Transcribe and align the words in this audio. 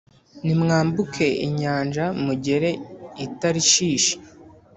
Nimwambuke 0.45 1.27
inyanja 1.47 2.05
mugere 2.25 2.69
i 3.25 3.27
Tarishishi, 3.39 4.15